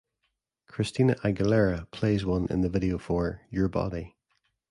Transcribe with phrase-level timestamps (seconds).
[0.65, 4.15] Christina Aguilera plays one in the video for "Your Body".